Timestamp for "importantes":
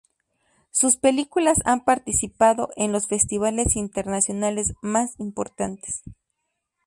5.19-6.01